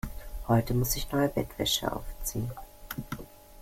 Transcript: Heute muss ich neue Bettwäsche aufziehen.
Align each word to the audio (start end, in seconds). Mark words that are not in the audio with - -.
Heute 0.47 0.73
muss 0.73 0.95
ich 0.95 1.11
neue 1.11 1.29
Bettwäsche 1.29 1.95
aufziehen. 1.95 2.49